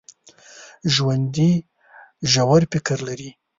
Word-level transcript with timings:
ژوندي 0.93 1.51
ژور 2.31 2.61
فکر 2.71 2.97
لري 3.07 3.29